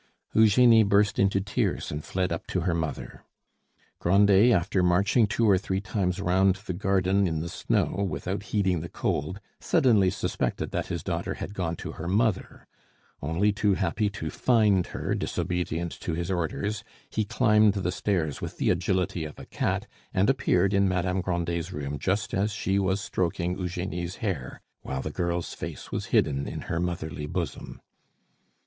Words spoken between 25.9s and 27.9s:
was hidden in her motherly bosom.